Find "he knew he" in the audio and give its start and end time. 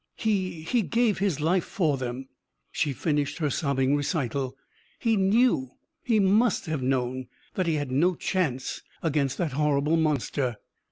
4.97-6.19